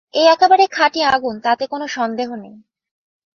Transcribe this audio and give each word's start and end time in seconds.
এ 0.13 0.23
একেবার 0.33 0.59
খাঁটি 0.71 0.99
আগুন 1.07 1.35
তাতে 1.39 1.63
কোনো 1.67 1.85
সন্দেহ 1.87 2.29
নেই। 2.35 2.55